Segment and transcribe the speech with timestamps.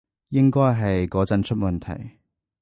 [0.29, 2.17] 應該係嗰陣出問題